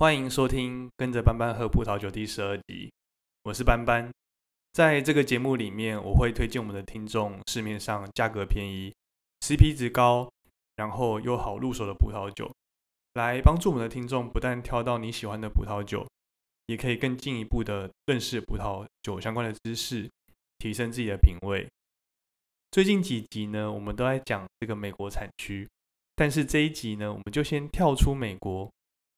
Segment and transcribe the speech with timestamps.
[0.00, 2.90] 欢迎收听《跟着班班喝葡萄酒》第十二集，
[3.42, 4.10] 我是班班。
[4.72, 8.94] 在这个节目里面，我会推荐我们的听众市面上价格便宜、
[9.40, 10.32] CP 值高，
[10.76, 12.50] 然后又好入手的葡萄酒，
[13.12, 16.08] 来帮助我们的听众不但挑到你喜欢的葡萄酒，
[16.64, 20.08] 也可以更进一步的认识葡萄酒相关的知识，
[20.56, 21.68] 提升自己的品味。
[22.70, 25.68] 最近几集呢，我们都在讲这个美国产区，
[26.16, 28.66] 但是这一集呢，我们就先跳出美国。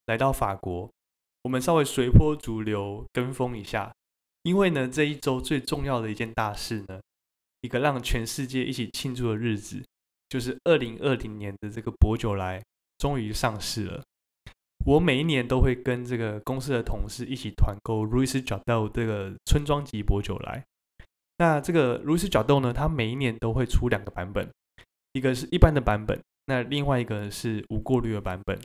[0.07, 0.91] 来到法国，
[1.43, 3.95] 我们稍微随波逐流跟风一下，
[4.43, 7.01] 因为呢，这一周最重要的一件大事呢，
[7.61, 9.83] 一个让全世界一起庆祝的日子，
[10.29, 12.63] 就是二零二零年的这个博酒来
[12.99, 14.03] 终于上市了。
[14.85, 20.65] 我每一年都会跟这个公司的同事一起团购 r 易斯角豆这个村庄级博酒来。
[21.39, 24.51] 那这个 r 易斯角豆呢，它每一年都会出两个版本，
[25.13, 28.61] 一个是一般的版本，那另外一个是无过滤的版本。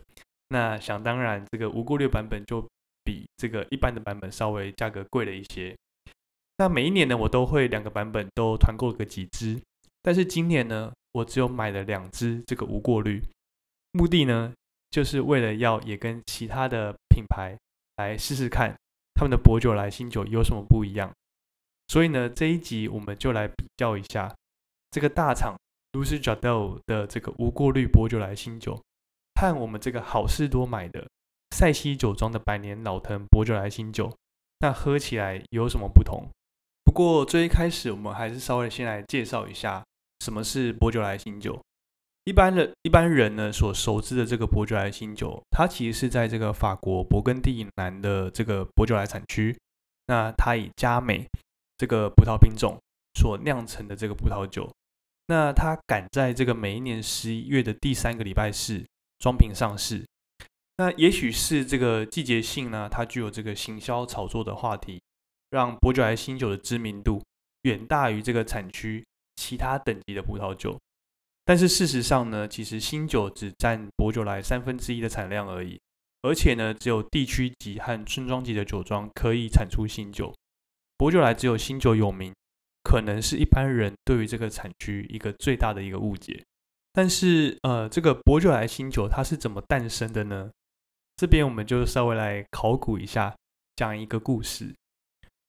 [0.50, 2.66] 那想当然，这个无过滤版本就
[3.04, 5.76] 比这个一般的版本稍微价格贵了一些。
[6.58, 9.62] 那每一年呢，我都会两个版本都团购个几支，
[10.02, 13.22] 但是今年呢，我只有买了两支这个无过滤，
[13.92, 14.54] 目的呢，
[14.90, 17.58] 就是为了要也跟其他的品牌
[17.98, 18.74] 来试试看
[19.14, 21.12] 他们的薄酒来新酒有什么不一样。
[21.90, 24.34] 所以呢，这一集我们就来比较一下
[24.92, 25.56] 这个大厂
[25.92, 28.82] Lucy Jardel 的这个无过滤薄酒来新酒。
[29.38, 31.08] 和我们这个好事多买的
[31.52, 34.12] 塞西酒庄的百年老藤薄酒来新酒，
[34.62, 36.28] 那喝起来有什么不同？
[36.84, 39.86] 不过最一开始，我们还是稍微先来介绍一下
[40.22, 41.62] 什么是薄酒来新酒。
[42.24, 49.56] 一般的一般人呢所熟知的这个薄酒来新酒，它其实是在这个法国勃艮第南的这个薄酒来产区，
[50.08, 51.28] 那它以佳美
[51.78, 52.76] 这个葡萄品种
[53.14, 54.68] 所酿成的这个葡萄酒，
[55.28, 58.84] 那它赶在这个每一年十一月的第三个礼拜四。
[59.20, 60.06] 装瓶上市，
[60.78, 65.02] 那也许是这个季节性呢，它具有这个行销炒作的话题，
[65.50, 67.24] 让薄酒来新酒的知名度
[67.64, 69.04] 远大于这个产区
[69.36, 70.80] 其他等级的葡萄酒。
[71.46, 75.80] 但是事实上呢，其实新酒只占薄酒来三分之一的产量而已，
[76.22, 80.34] 而且呢，只有地区级和村庄级的酒庄可以产出新酒。
[80.98, 82.34] 薄酒来只有新酒有名，
[82.84, 86.44] 可能是一般人对于这个产区一个最大的一个误解。
[86.94, 90.50] 但是，呃，这个薄酒来新酒它是怎么诞生的呢？
[91.16, 93.36] 这边我们就稍微来考古一下，
[93.76, 94.74] 讲一个故事。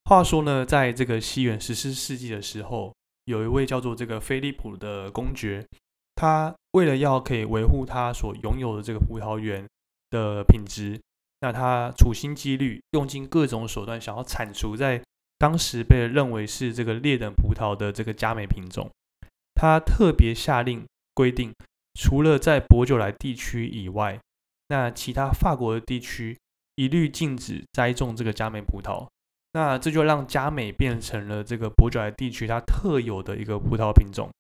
[0.05, 2.95] 话说呢，在这个西元十四世纪的时候，
[3.25, 5.67] 有一位叫做这个菲利普的公爵，
[6.17, 9.67] 他为了要可以维护他所拥有的这个葡萄园
[10.11, 11.01] 的品质，
[11.41, 15.03] 那他处心积虑，用尽各种手段，想要铲除在
[15.39, 18.91] 当时被认为是这个劣等葡萄的这个佳美品种。
[19.55, 20.85] 他特别下令。
[21.19, 21.53] 规定，
[21.95, 24.21] 除了在博酒来地区以外，
[24.69, 26.39] 那其他法国的地区
[26.77, 29.05] 一律禁止栽种这个佳美葡萄。
[29.53, 34.31] 那这就让佳美变成了这个博酒来地区它特有的一个葡萄品种。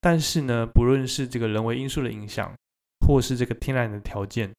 [0.00, 2.52] 但是呢，不论是这个人为因素的影响，
[3.06, 4.52] 或是这个天然的条件，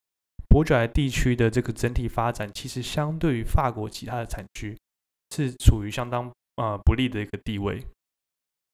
[0.47, 4.77] 博酒来地区的这个整体发展，其实相对于法国其他的产区，
[5.35, 7.83] 是处于相当啊不利的一个地位。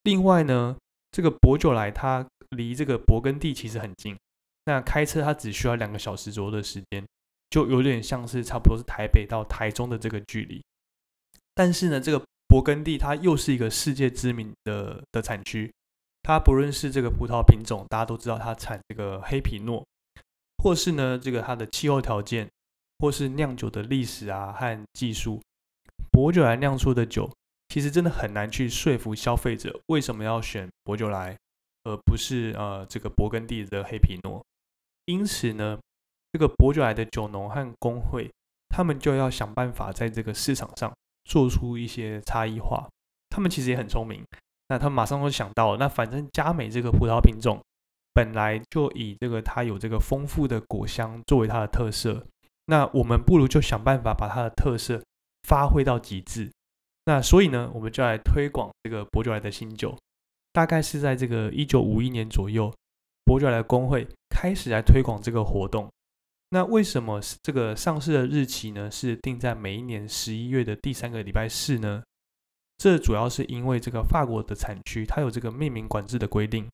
[0.03, 0.77] 另外呢，
[1.09, 4.17] 这个博酒来它离这个勃艮第其实很近，
[4.65, 7.05] 那开车它只需要两个小时左右的时间，
[7.49, 10.63] 就有点像是差不多是台北到台中的这个距离。
[11.53, 15.73] 但是呢，这个勃艮第它又是一个世界知名的的产区，
[16.23, 19.85] 它不论是这个葡萄品种，大家都知道它产这个黑皮诺，
[20.63, 22.47] 或是呢这个它的气候条件，
[22.99, 25.41] 或是酿酒的历史啊和技术，
[26.11, 27.29] 薄酒来酿出的酒，
[27.69, 31.35] 其实真的很难去说服消费者为什么要选薄酒来。
[31.87, 34.43] 而不是呃这个勃艮第的黑皮诺，
[35.05, 35.79] 因此呢，
[36.33, 38.29] 这个伯爵来的酒农和工会，
[38.67, 40.93] 他们就要想办法在这个市场上
[41.23, 42.85] 做出一些差异化。
[43.29, 44.21] 他们其实也很聪明，
[44.67, 47.61] 那他马上就想到，那反正佳美这个葡萄品种
[48.13, 52.25] 本来就以这个它有这个丰富的果香作为它的特色，
[52.65, 55.01] 那我们不如就想办法把它的特色
[55.43, 56.51] 发挥到极致。
[57.05, 59.97] 那所以呢，我们就来推广这个伯爵来的新酒。
[60.57, 62.73] 大概是在这个一九五一年左右，
[63.25, 65.87] 伯爵莱工会开始来推广这个活动。
[66.49, 72.01] 那为什么这个上市的日期呢是定在每一年十一月的第三个礼拜四呢？
[72.79, 76.67] 这主要是因为这个法国的产区它有这个命名管制的规定，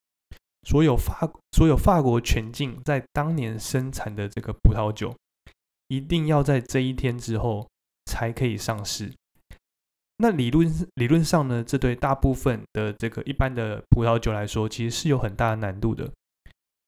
[0.65, 5.13] 所有法所有法国全境在当年生产的这个葡萄酒，
[5.89, 7.67] 一定要在这一天之后
[8.05, 9.11] 才可以上市。
[10.23, 16.09] 那理论理论上呢，这对大部分的这个一般的葡萄酒来说，其实是有很大的难度的。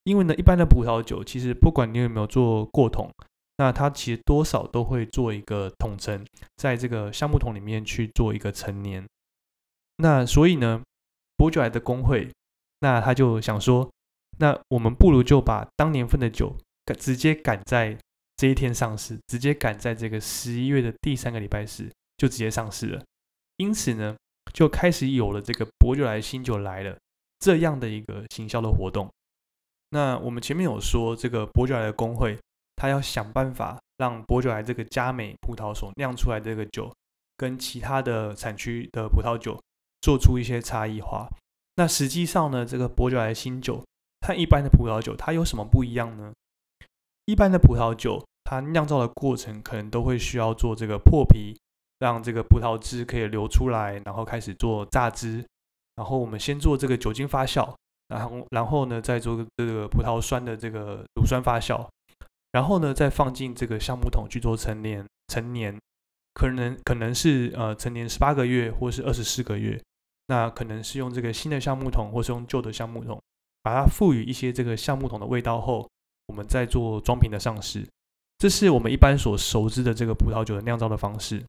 [0.05, 3.11] 因为呢，一般的葡萄酒其实不管你有没有做过桶，
[3.57, 9.05] 那它其实多少都会做一个统称，在这个橡木桶里面去做一个陈年。
[9.97, 10.81] 那所以呢，
[11.35, 12.31] 伯爵来的工会，
[12.79, 13.91] 那他就想说，
[14.39, 16.55] 那我们不如就把当年份的酒
[16.85, 17.97] 赶直接赶在
[18.37, 23.03] 这一天上市，直接赶在这个十一月的第三个礼拜四就直接上市了。
[23.57, 24.15] 因此呢，
[24.53, 26.97] 就开始有了这个伯爵来新酒来了
[27.39, 29.09] 这样的一个行销的活动。
[29.89, 32.37] 那我们前面有说，这个伯爵来的工会，
[32.75, 36.93] 他要想办法让伯爵来这个佳美葡萄所酿出来这个酒，
[37.37, 39.59] 跟其他的产区的葡萄酒。
[40.01, 41.27] 做出一些差异化。
[41.77, 43.83] 那实际上呢，这个伯爵来新酒
[44.21, 46.31] 和一般的葡萄酒它有什么不一样呢？
[47.25, 51.57] 一般的葡萄酒它酿造的过程可能都会需要做这个破皮，
[51.99, 55.45] 让这个葡萄汁可以流出来，然后开始做榨汁。
[55.95, 57.73] 然后我们先做这个酒精发酵，
[58.09, 61.87] 然后然后呢再做这个葡萄酸的这个乳酸发酵，
[62.51, 65.05] 然后呢再放进这个橡木桶去做陈年。
[65.27, 65.79] 陈年
[66.33, 69.81] 可能可能是呃陈年十八个月或是二十四个月。
[70.27, 73.21] 那可能是用这个新的橡木桶，或是用旧的橡木桶，
[73.61, 75.87] 把它赋予一些这个橡木桶的味道后，
[76.25, 77.87] 我们再做装瓶的上市。
[78.39, 81.45] 这是我们一般所熟知的这个葡萄酒的酿造的方式。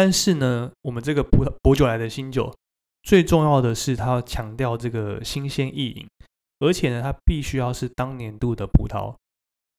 [0.00, 2.54] 但是呢，我们这个葡萄酒来的新酒，
[3.02, 6.06] 最重要的是它要强调这个新鲜易饮，
[6.60, 9.16] 而且呢，它必须要是当年度的葡萄，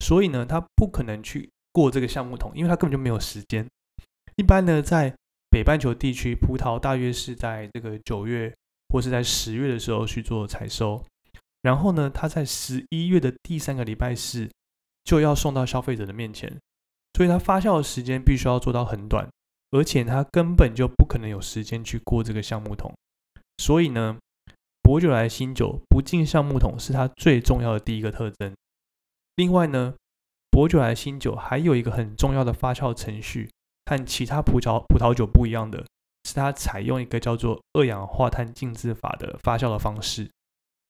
[0.04, 3.66] 所以呢，它不可能去过这个橡木桶，因为它根本就没有时间。
[4.36, 5.16] 一般呢，在
[5.50, 8.54] 北半球地区葡萄大约是在这个九月
[8.90, 11.02] 或是在十月的时候去做采收，
[11.62, 14.50] 然后呢，它在十一月的第三个礼拜四
[15.06, 16.60] 就要送到消费者的面前，
[17.14, 19.26] 所以它发酵的时间必须要做到很短，
[19.72, 22.94] 而且它根本就不可能有时间去过这个橡木桶，
[23.58, 24.18] 所以呢，
[24.82, 28.54] 伯爵来新酒不进橡木桶是它最重要的第一个特征。
[29.36, 29.94] 另外呢，
[30.50, 33.50] 伯爵来新酒还有一个很重要的发酵程序。
[33.86, 35.84] 和其他葡萄葡萄酒不一样的
[36.24, 40.30] 是，它采用一个叫做二氧化碳浸渍法的发酵的方式。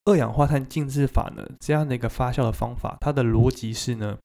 [0.04, 4.18] 二氧化碳浸渍法呢，这样的一个发酵的方法，它的逻辑是呢，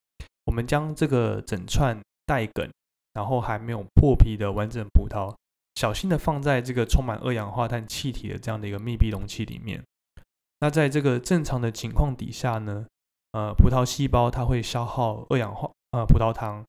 [0.44, 2.70] 我们将这个整串带梗，
[3.16, 5.36] 然后还没有破皮的完整葡萄，
[5.74, 9.84] 小心的放在这个充满二氧化碳气体的这样的一个密闭容器里面。
[10.60, 12.86] 那在这个正常的情况底下呢，
[13.32, 16.64] 呃，葡萄细胞它会消耗二氧化呃葡萄糖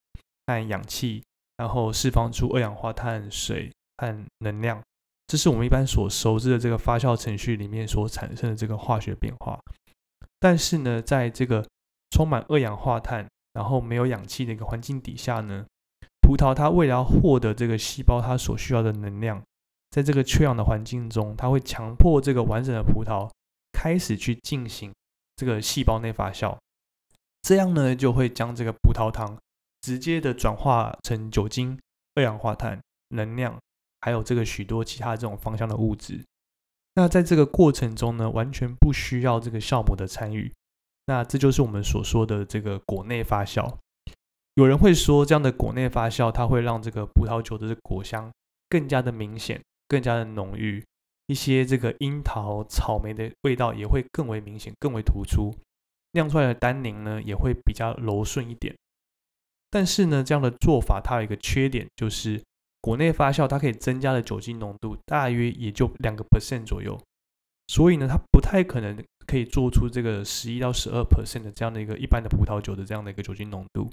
[0.47, 1.23] 和氧气。
[1.59, 4.83] 然后释放出二氧化碳、水和能量，
[5.27, 9.59] 这是我们一般所熟知的这个发酵程序里面所产生的这个化学变化。
[10.39, 11.67] 但是呢，在这个
[12.11, 15.65] 充满二氧化碳、然后没有氧气的一个环境底下呢，
[16.27, 19.41] 葡萄它为了要获得这个细胞它所需要的能量，
[19.91, 23.31] 在这个缺氧的环境中，它会强迫这个完整的葡萄
[23.73, 24.93] 开始去进行
[25.37, 26.59] 这个细胞内发酵，
[27.43, 29.39] 这样呢就会将这个葡萄糖。
[29.83, 31.79] 直接的转化成酒精、
[32.17, 32.81] 二氧化碳、
[33.11, 33.57] 能量，
[34.01, 36.25] 还有这个许多其他这种芳香的物质。
[36.95, 40.53] 那在这个过程中呢，完全不需要这个酵母的参与。
[41.07, 43.77] 那这就是我们所说的这个果内发酵。
[44.57, 48.33] 有人会说，这样的果内发酵，它会让这个葡萄酒的果香
[48.71, 50.83] 更加的明显、更加的浓郁，
[51.27, 55.55] 一些这个樱桃、草莓的味道也会更为明显、更为突出，
[56.13, 58.75] 酿出来的单宁呢也会比较柔顺一点。
[59.71, 62.43] 但是呢，这样的做法它有一个缺点，就是
[62.81, 66.99] 国内发酵它可以增加的酒精浓度大约也就两个 percent 左右，
[67.67, 73.91] 所以呢，它不太可能可以做出这个十一到十二 percent 的这样的一个一般的葡萄酒的这样的一个酒精浓度。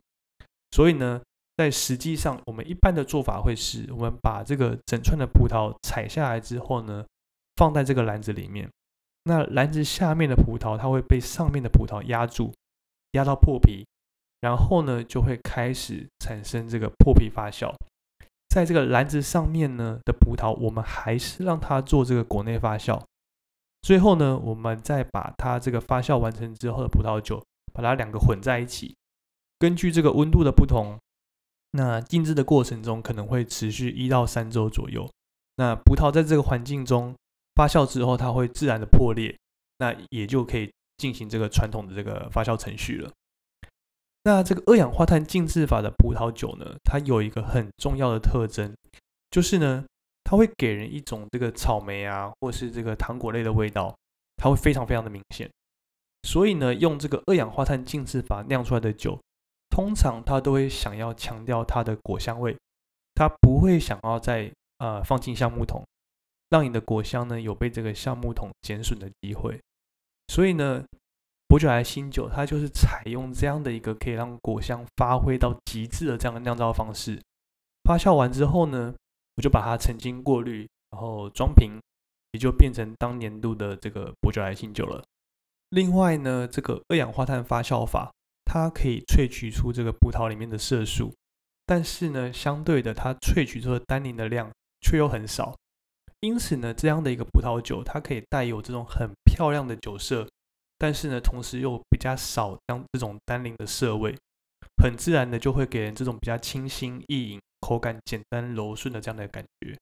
[0.73, 1.21] 所以呢，
[1.55, 7.05] 在实际上我们一般的做法会是，我们把这个整串的葡萄采下来之后呢，
[7.57, 8.67] 放在这个篮子里面，
[9.25, 12.51] 那篮子下面的葡萄它会被上面的葡萄压住，
[13.11, 13.85] 压到破皮。
[14.41, 17.71] 然后呢，就会开始产生这个破皮发酵，
[18.49, 22.99] 在这个篮子上面呢的葡萄，我们还是让它做这个果内发酵。
[23.83, 28.95] 最后呢，我们再把它这个发酵完成之后的葡萄酒，把它两个混在一起。
[29.63, 30.99] 根据这个温度的不同，
[31.71, 35.09] 那静置的过程中可能会持续一到三周左右。
[35.55, 37.15] 那葡萄在这个环境中
[37.55, 39.33] 发酵之后，它会自然的破裂，
[39.77, 43.09] 那也就可以进行这个传统的这个发酵程序了。
[44.25, 48.75] 那这个二氧化碳浸渍法的葡萄酒呢，它有一个很重要的特征，
[49.31, 49.85] 就是呢，
[50.25, 53.95] 它会给人一种这个草莓啊，或是这个糖果类的味道，
[54.35, 55.49] 它会非常非常的明显。
[56.23, 59.17] 所以呢，用这个二氧化碳浸渍法酿出来的酒，
[59.73, 62.55] 通常它都会想要强调它的果香味，
[63.15, 65.83] 它不会想要再呃放进橡木桶，
[66.49, 69.59] 让你的果香呢有被这个橡木桶减损的机会。
[70.27, 70.85] 所以呢。
[71.45, 77.21] 伯爵来新酒，它就是采用这样的一个可以让果香发挥到极致的这样的酿造方式。
[77.83, 78.91] 发酵完之后呢，
[79.35, 81.79] 我就把它澄清过滤，然后装瓶，
[82.31, 85.03] 也就变成当年度的这个伯爵来新酒了。
[85.69, 88.11] 另外呢，这个二氧化碳发酵法，
[88.53, 91.11] 它可以萃取出这个葡萄里面的色素，
[91.65, 95.57] 但是呢，相对的，它萃取出的单宁的量却又很少。
[96.19, 100.29] 因此呢，这样的一个葡萄酒，它可以带有这种很漂亮的酒色，
[100.77, 104.15] 但是呢，同时又比较少将这种单宁的涩味，
[104.83, 107.39] 很自然的就会给人这种比较清新易饮。
[107.59, 109.75] 口感简单柔顺的这样的感觉，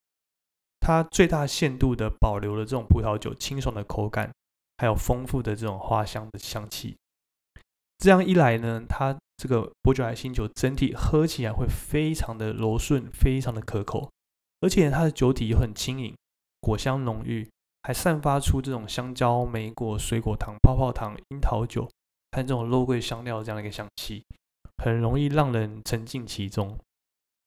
[0.80, 4.32] 它最大限度的保留了这种葡萄酒清爽的口感，
[4.78, 6.96] 还有丰富的这种花香的香气。
[8.02, 14.10] 这样一来呢，它这个伯爵莱新酒整体喝起来会非常的柔顺，非常的可口，
[14.62, 16.16] 而且它的酒体又很轻盈，
[16.62, 17.48] 果香浓郁，
[17.84, 21.84] 还散发出这种香蕉、莓果、水果糖、泡泡糖、樱桃酒
[22.32, 24.24] 和这种肉桂香料这样的一个香气，
[24.84, 26.76] 很容易让人沉浸其中。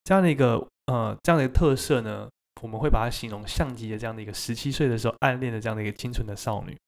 [0.05, 2.29] 这样的一个呃，这样的一个特色呢，
[2.63, 6.79] 我们会把它形容像极了这样的一个十七岁的时候暗恋的这样的一个清纯的少女，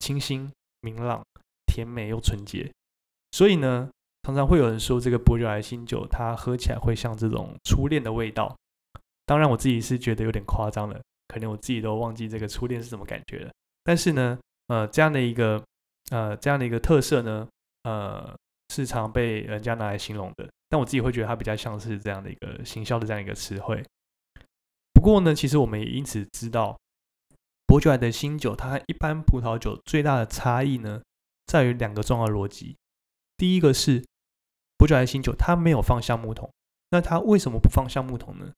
[0.00, 0.52] 清新、
[0.82, 1.24] 明朗、
[1.64, 2.70] 甜美又纯洁。
[3.32, 3.90] 所以呢，
[4.24, 8.56] 常常会有人说这个伯爵莱新酒，它喝起来会像这种初恋的味道。
[9.24, 13.52] 当然，我自己是觉得有点夸张了，可能我自己都忘记这个初恋是什么感觉了。
[13.84, 15.62] 但是呢，呃，这样的一个
[16.10, 17.48] 呃，这样的一个特色呢，
[17.84, 18.36] 呃，
[18.74, 20.48] 是常被人家拿来形容的。
[20.68, 23.84] 但我自己会觉得它比较像是这样的一个行销的这样一个词汇。
[24.92, 26.76] 不过呢，其实我们也因此知道，
[27.66, 31.00] 伯爵的新酒它和一般葡萄酒最大的差异呢，
[31.46, 32.76] 在于两个重要逻辑。
[33.40, 34.04] 第一个是
[34.76, 36.52] 伯爵的新酒它没有放橡木桶，
[36.90, 38.52] 那它为什么不放橡木桶呢？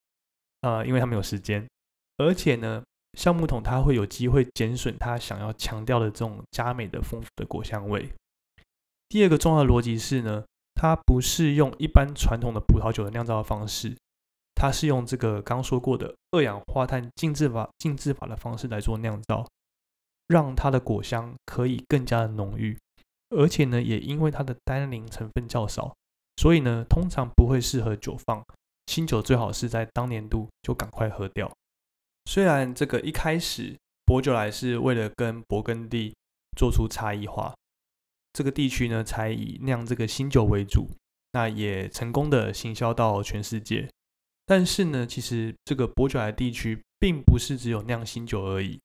[0.63, 1.65] 呃，因为它没有时间，
[2.17, 2.83] 而且呢，
[3.17, 8.11] 橡木桶它会有机会减损它想要强调的这种佳美的丰富的果香味。
[9.09, 10.43] 第二个重要的逻辑是呢。
[10.75, 13.97] 它不是用一般传统的葡萄酒的酿造方式，
[14.53, 19.47] 它是用这个刚说过的二氧化碳浸渍法、浸渍法的方式来做酿造，
[20.27, 22.77] 让它的果香可以更加的浓郁，
[23.33, 25.95] 而且呢，也因为它的单宁成分较少，
[26.37, 28.45] 所以呢，通常不会适合久放。
[28.87, 31.51] 新酒最好是在当年度就赶快喝掉。
[32.27, 36.15] 虽然这个一开始伯酒来是为了跟勃艮第
[36.57, 37.55] 做出差异化。
[38.33, 40.91] 这个地区呢，才以酿这个新酒为主，
[41.33, 43.89] 那也成功的行销到全世界。
[44.47, 48.81] 但是呢，其实这个伯爵莱地区并不是只有酿新酒而已。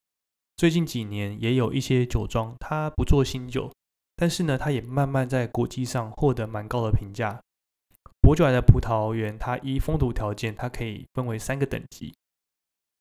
[0.55, 3.71] 最近几年也有一些酒庄，它不做新酒，
[4.17, 7.39] 但是呢，它也慢慢在国际上获得蛮高的评价。
[8.19, 12.13] 博爵来的葡萄园，它依风土条件，它可以分为三个等级。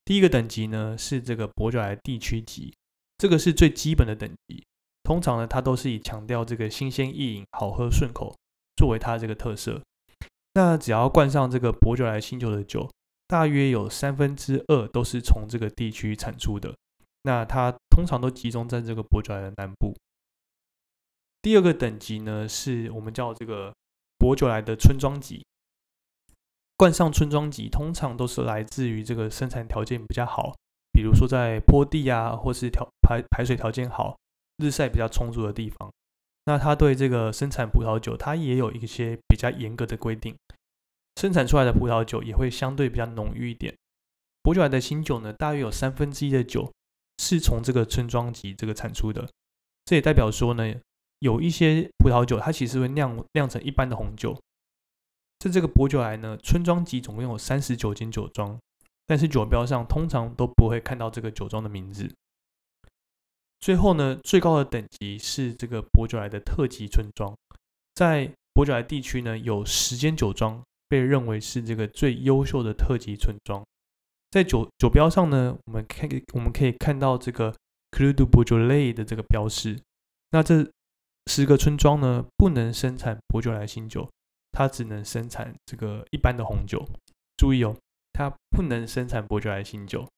[0.04, 2.73] 第一个等级呢，是这个伯爵来地区级，
[3.18, 4.62] 这个是最基本的等级。
[5.02, 8.37] 通常呢，它都是以强调这个新鲜易饮、好喝顺口
[8.76, 9.80] 作为它这个特色。
[10.52, 12.88] 那只要灌上这个伯爵莱新酒的酒，
[13.26, 16.75] 大约有三分之二都是从这个地区产出的。
[17.23, 19.96] 那它通常都集中在这个伯爵来的南部。
[21.46, 23.72] 第二个等级呢，是我们叫这个
[24.18, 25.46] 伯爵来的村庄级。
[26.76, 30.56] 冠上村庄级，通常都是来自于这个生产条件比较好，
[30.90, 34.18] 比如说在坡地啊，或是条排排水条件好。
[34.56, 35.88] 日晒比较充足的地方，
[36.46, 40.34] 那它对这个生产葡萄酒，它也有一些比较严格的规定，
[41.14, 43.72] 生产出来的葡萄酒也会相对比较浓郁一点。
[44.42, 46.72] 伯爵来的新酒呢，大约有三分之一的酒
[47.18, 49.28] 是从这个村庄级这个产出的，
[49.84, 50.74] 这也代表说呢，
[51.20, 54.38] 有一些葡萄酒它其实会酿酿成一般的红酒。
[55.38, 58.58] 在这个伯爵莱呢，村庄级总共有三十九间酒庄，
[59.06, 62.11] 但是酒标上通常都不会看到这个酒庄的名字。
[63.61, 67.35] 最后呢，最高的等级是这个伯爵莱的特级村庄，
[67.94, 73.64] 在伯爵莱地区呢，有十间酒庄被认为是这个最优秀的特级村庄。
[74.30, 77.54] 在酒酒标上呢，我们看我们可以看到这个
[77.90, 79.78] Cru du b o u r g e l a y 的这个标识。
[80.30, 80.70] 那这
[81.26, 84.09] 十个村庄呢，不能生产伯爵莱新酒，
[84.52, 86.87] 它只能生产这个一般的红酒。
[87.37, 87.76] 注意哦，
[88.12, 90.09] 它不能生产伯爵莱新酒，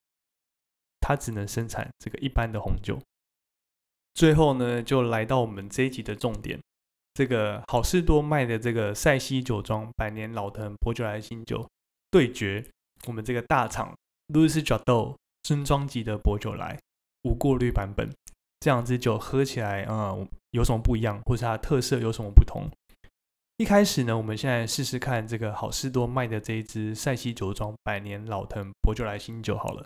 [1.01, 2.99] 它只能生产这个一般的红酒。
[4.13, 6.61] 最后呢，就来到我们这一集的重点，
[7.13, 11.67] 这个好事多卖的这个塞西酒庄百年老藤伯爵莱新酒
[12.11, 12.65] 对决
[13.07, 13.93] 我们这个大厂
[14.27, 16.77] 路易斯角豆村庄级的伯爵莱
[17.23, 18.09] 无过滤版本，
[18.59, 20.15] 这两支酒喝起来啊
[20.51, 22.69] 有什么不一样，或者它的特色有什么不同？
[23.57, 29.85] 一开始呢，我们现在试试看这个好事多卖的这一支塞西酒庄百年老藤伯爵莱新酒好了，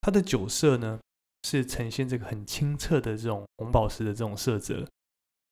[0.00, 0.98] 它的酒色呢？
[1.44, 4.86] 是呈现这个很清澈的这种红宝石的这种色泽，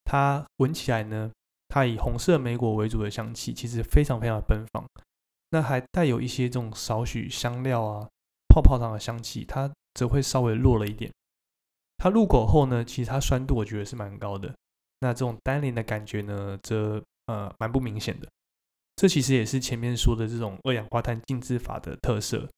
[0.05, 1.33] 它闻起来呢，
[1.67, 4.87] 它以红色莓果为主的香气，其实非常非常的奔放。
[5.51, 8.09] 那还带有一些这种少许香料啊、
[8.49, 11.11] 泡泡糖的香气，它则会稍微弱了一点。
[12.01, 14.51] 它入口后呢，其实它酸度我觉得是蛮高的。
[15.01, 18.27] 那这种单宁的感觉呢，则呃蛮不明显的。
[18.97, 22.49] 这其实也是前面说的这种二氧化碳浸渍法的特色。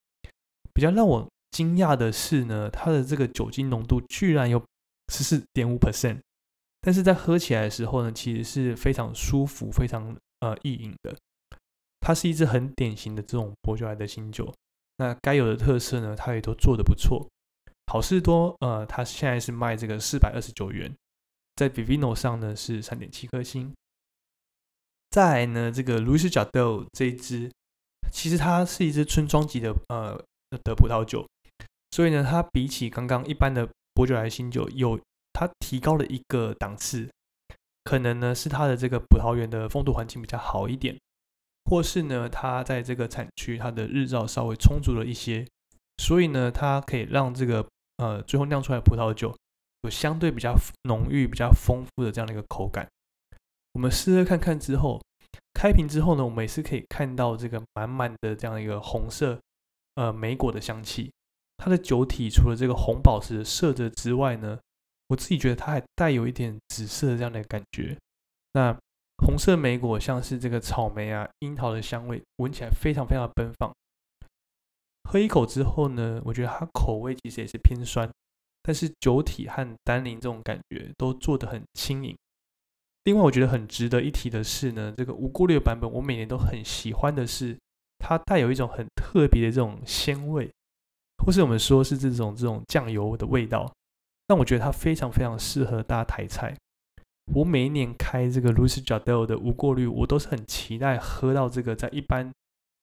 [0.73, 4.63] 比较让我惊讶的是呢，它的这个酒精浓度居然有
[5.13, 6.21] 十四点五 percent，
[6.81, 11.17] 但是在喝起来的时候呢，其实是非常舒服、非常呃易饮的。
[12.01, 14.55] 它是一支很典型的这种伯爵来的新酒。
[14.99, 17.29] 那该有的特色呢，它也都做得不错。
[17.93, 20.91] 好事多呃，它现在是卖这个四百二十九元，
[21.57, 23.71] 在 Vivino 上呢是三点七颗星。
[25.11, 27.53] 再来呢，这个 Louis Jardel 这一支，
[28.11, 30.19] 其实它是一支村庄级的呃。
[30.65, 31.27] 的葡萄酒，
[31.93, 35.01] 所以呢，它比起刚刚一般的伯爵来新酒，有
[35.33, 37.09] 它提高了一个档次。
[37.85, 40.95] 可能呢是它的这个葡萄园的风土环境比较好一点，
[41.65, 45.47] 或是呢它在这个产区它的日照稍微充足了一些，
[45.97, 47.67] 所以呢它可以让这个
[47.99, 49.37] 呃最后酿出来的葡萄酒
[49.83, 52.89] 有相对比较浓郁、比较丰富的这样的一个口感。
[53.73, 55.01] 我们试喝看看之后，
[55.55, 59.39] 开瓶之后呢，我们也是可以看到这个满满的这样一个红色。
[59.95, 61.13] 呃，莓果的香气，
[61.59, 64.59] 它的酒体除了这个红宝石的色泽之外呢，
[65.09, 67.95] 我自己觉得它还带有一点紫色这样的感觉。
[68.55, 68.75] 那
[69.19, 73.71] 红色莓果像是这个草莓啊、樱桃的香味，闻起来非常非常奔放。
[75.05, 78.11] 喝一口之后呢，我觉得它口味其实也是偏酸，
[78.63, 82.17] 但是酒体和单宁这种感觉都做得很轻盈。
[83.05, 87.57] 另外，我觉得很值得一提的是呢，这个无过滤版本，我每年都很喜欢的是。
[88.05, 90.51] 它带有一种很特别的这种鲜味，
[91.25, 93.73] 或是我们说是这种这种酱油的味道，
[94.27, 96.53] 但我觉得它非常非常适合搭台菜。
[97.33, 102.29] 我每一年开这个 Louis j a d e l 的无过滤，我都是很期待喝到这个在一般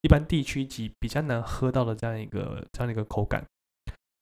[0.02, 3.44] 一般地区级比较难喝到的这样一个这样的一个口感。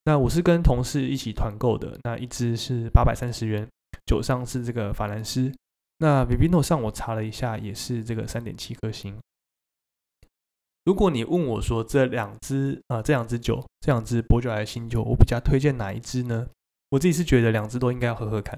[0.05, 3.67] 那我是跟同事一起团购的，那一支是八百三十元，
[4.05, 5.51] 酒上是这个法兰斯，
[5.97, 9.19] 那 Vivino 上我查了一下，也是这个三点七颗星。
[10.85, 16.47] 如果你问我说这两支啊，这两支酒，这两支伯爵莱新酒，我比较推荐哪一支呢？
[16.91, 18.57] 我自己是觉得两支都应该要喝喝看。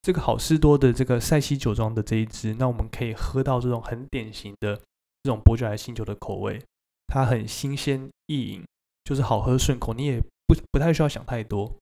[0.00, 4.80] 这个好事多的这个塞西酒庄的这一支，那我们可以喝到这种很典型的
[5.22, 6.60] 这种伯爵莱新酒的口味，
[7.06, 8.64] 它很新鲜易饮，
[9.04, 11.72] 就是好喝顺口，你也不不太需要想太多。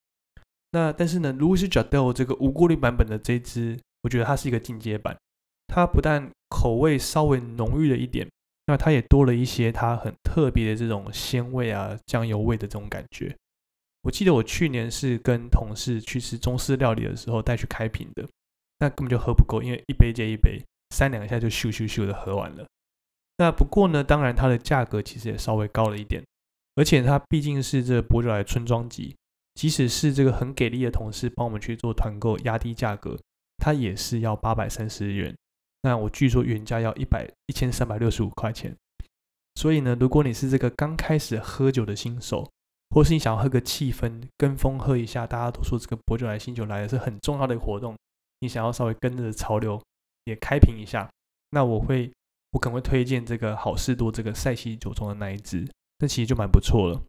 [0.73, 5.17] 那但是呢如果是 j a d e l 这个无过滤版本的这支，我觉得它是一个进阶版，
[5.67, 8.29] 它不但口味稍微浓郁了一点。
[8.67, 13.35] 那它也多了一些它很特别的这种鲜味啊，酱油味的这种感觉。
[14.03, 18.25] 我记得我去年是跟同事去吃中式料理的时候带去开瓶的，
[18.79, 20.63] 那根本就喝不够，因为一杯接一杯，
[20.95, 22.65] 三两下就咻咻咻的喝完了。
[23.41, 26.23] 那不过呢，当然它的价格其实也稍微高了一点，
[26.75, 29.17] 而且它毕竟是这伯爵来村庄级，
[29.55, 33.19] 即使是这个很给力的同事帮我们去做团购压低价格，
[33.57, 35.35] 它也是要八百三十元。
[35.81, 38.77] 那我据说原价要一百一千三百六十五块钱，
[39.55, 42.47] 所以呢，如果你是这个刚开始喝酒的新手，
[42.91, 47.97] 或是你想要喝个气氛，跟风喝一下，大家都说这个薄酒来新酒来的是很重要的一个活动，
[48.41, 49.81] 你想要稍微跟着潮流
[50.27, 51.11] 也开瓶一下，
[51.53, 52.13] 那我会
[52.53, 57.03] 我可能会推荐这个好事多这个塞西酒庄的那一支，那其实就蛮不错了。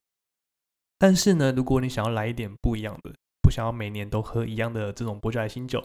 [0.97, 5.83] 但是呢，如果你想要来一点不一样的，不想要每年都喝一样的这种薄酒来新酒，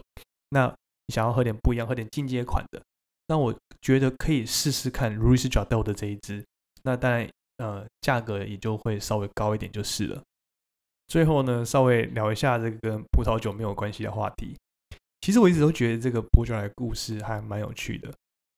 [0.49, 0.67] 那
[1.07, 2.81] 你想要喝点不一样，喝点进阶款的，
[3.27, 6.45] 那我觉得可以试试看 Louis Jardel 的这一支。
[6.83, 10.21] 那当然，呃，价格也就会稍微高一点就是了。
[11.07, 14.55] 最后呢，稍微聊一下这个跟葡萄酒没有关系的话题。
[15.21, 18.13] 其实我一直都觉得这个伯爵莱故事还蛮有趣的。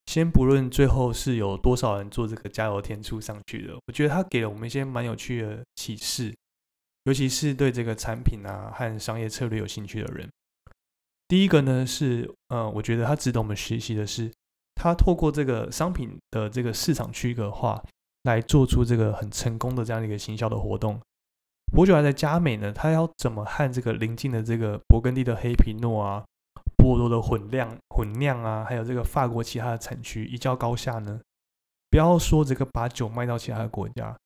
[0.09, 6.35] 先不论最后是有多少人做这个加油添醋上去的，我觉得它给了我们一些蛮有趣的启示，
[7.03, 10.27] 尤其是对这个产品啊和商业策略有兴趣的人。
[11.27, 14.31] 第一个呢是，呃，我觉得它值得我们学习的是，
[14.73, 17.79] 它透过这个商品的这个市场区隔化，
[18.23, 20.99] 来做出这个很成功的这样的一个行销的活动。
[21.71, 26.25] 伯爵在加美呢，他要怎么和这个邻近的这个勃艮第的黑皮诺啊、
[26.79, 31.21] 波多的混酿混酿啊，还有这个法国其他的产区一较高下呢？
[31.91, 34.17] 不要说这个把酒卖到其他的国家，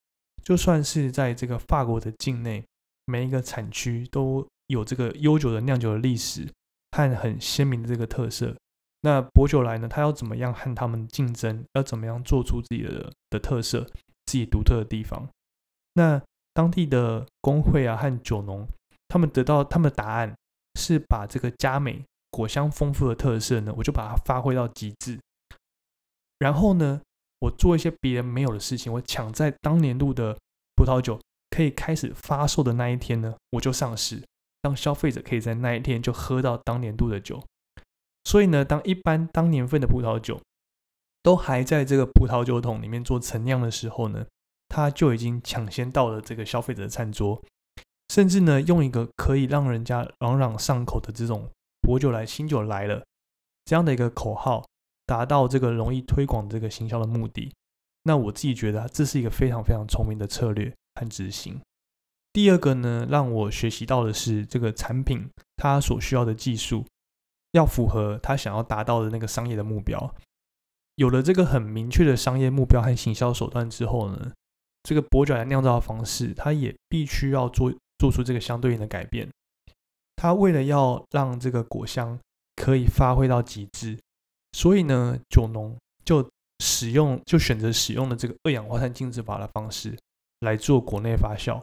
[0.42, 2.64] 就算是在这个法国的境内，
[3.06, 6.48] 每一个产区都有这个悠久的酿酒的历史。
[6.96, 8.56] 和很鲜明的这个特色，
[9.02, 9.88] 那博酒来呢？
[9.88, 11.66] 他要怎么样和他们竞争？
[11.74, 13.82] 要怎么样做出自己的的特色、
[14.28, 15.28] 自己独特的地方？
[15.96, 16.22] 那
[16.54, 18.68] 当地的工会啊和酒农，
[19.08, 20.36] 他们得到他们的答案
[20.80, 25.20] 是把这个佳美果香丰富的特色呢，我就把它发挥到极致。
[26.40, 27.00] 然后呢，
[27.42, 30.36] 我做一些别人没有的事情，我抢在当年度的
[30.76, 34.24] 葡萄酒可以开始发售的那一天呢，我就上市，
[34.64, 37.42] 让消费者可以在那一天就喝到当年度的酒。
[38.24, 40.42] 所以呢，当一般当年份的葡萄酒
[41.22, 44.26] 都还在这个葡萄酒桶里面做陈酿的时候呢，
[44.68, 47.42] 它就已经抢先到了这个消费者的餐桌，
[48.10, 51.50] 甚至呢，用一个可以让人家朗朗上口的这种
[51.84, 53.06] “薄酒来新酒来了”
[53.66, 54.66] 这样的一个口号，
[55.06, 57.54] 达到这个容易推广这个行销的目的。
[58.04, 61.62] 那我自己觉得这是一个非常非常聪明的策略和执行。
[62.32, 66.86] 第二个呢，让我学习到的是这个产品它所需要的技术。
[67.54, 70.16] 要符合他想要达到的那个商业的目标，
[70.96, 74.34] 有了这个很明确的商业目标和行销手段之后呢，
[74.82, 79.30] 这个薄酒来酿造的方式，它也必须要做做出这个相对应的改变。
[80.24, 82.18] 他为了要让这个果香
[82.56, 84.00] 可以发挥到极致，
[84.54, 86.26] 所以呢，酒农就
[86.60, 89.94] 使用就选择使用了这个二氧化碳浸渍法的方式
[90.40, 91.62] 来做果内发酵，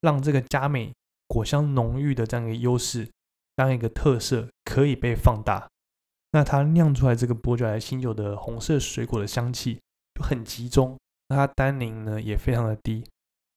[0.00, 0.90] 让这个佳美
[1.26, 3.06] 果香浓郁的这样一个优势。
[3.54, 5.68] 当一个特色可以被放大，
[6.30, 9.78] 那它酿出来这个波酒来新酒的红色水果的香气
[10.14, 10.96] 就很集中，
[11.28, 13.04] 那它单宁呢也非常的低，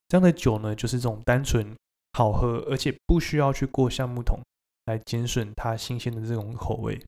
[0.08, 1.74] 这样的酒呢就是这种单纯
[2.12, 4.38] 好喝，而且不需要去过橡木桶
[4.86, 7.00] 来减损它新鲜的这种口味，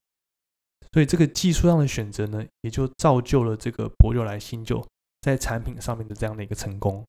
[0.93, 4.85] 所以这个技术上的选择呢，也就造就了这个博酒来新酒
[5.21, 7.03] 在产品上面的这样的一个成功。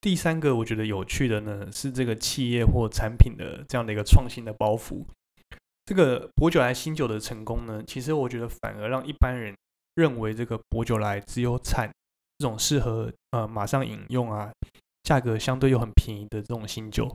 [0.00, 5.04] 第三个我觉得有趣的呢，是这个企业或产品的这样的一个创新的包袱。
[5.84, 9.54] 这个博酒来新酒的成功呢，其实我觉得反而让一般人
[9.96, 11.90] 认为这个博酒来只有产
[12.38, 14.52] 这种适合呃马上饮用啊，
[15.02, 17.12] 价格相对又很便宜的这种新酒。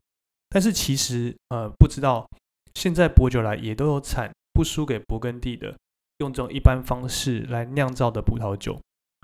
[0.50, 2.30] 但是其实呃不知道，
[2.74, 5.76] 现在薄酒来也都有产不输给勃艮第的，
[6.20, 8.80] 用这种一般方式来酿造的葡萄酒，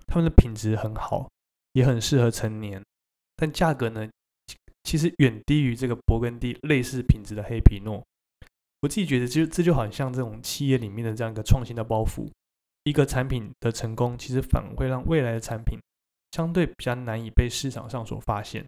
[0.07, 1.29] 他们的品质很好，
[1.73, 2.81] 也很适合成年。
[3.37, 4.09] 但价格呢，
[4.83, 8.03] 其实远低于这个勃艮第类似品质的黑皮诺。
[8.81, 12.27] 我自己觉得，就这就好像这种企业里面的这样一个创新的包袱，
[12.83, 15.79] 一个产品的成功，其实反而会让未来的产品
[16.31, 18.65] 相对比较难以被市场上所发现。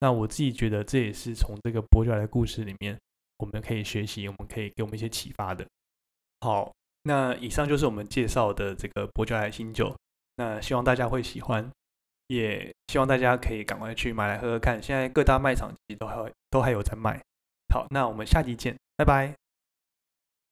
[0.00, 2.98] 那我自己觉得，这也是从这个伯爵来的故事里面，
[3.38, 5.66] 我们可以学习，我们可以给我们一些启发的。
[6.40, 9.94] 好，那以上就是我们介绍的这个伯爵来新酒，
[10.36, 11.70] 那希望大家会喜欢。
[12.28, 17.20] 也希望大家可以赶快去买来喝喝看，现在各大卖场其实都还都还有在卖。
[17.74, 19.49] 好，那我们下集见，拜拜。